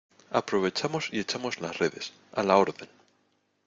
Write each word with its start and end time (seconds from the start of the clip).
aprovechamos 0.31 1.09
y 1.11 1.19
echamos 1.19 1.61
las 1.61 1.77
redes. 1.77 2.11
a 2.31 2.41
la 2.41 2.57
orden. 2.57 2.89